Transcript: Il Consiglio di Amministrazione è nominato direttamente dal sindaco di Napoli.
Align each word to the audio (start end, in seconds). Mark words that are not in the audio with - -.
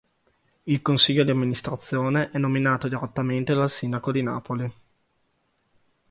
Il 0.63 0.81
Consiglio 0.81 1.23
di 1.23 1.29
Amministrazione 1.29 2.31
è 2.31 2.39
nominato 2.39 2.87
direttamente 2.87 3.53
dal 3.53 3.69
sindaco 3.69 4.11
di 4.11 4.23
Napoli. 4.23 4.73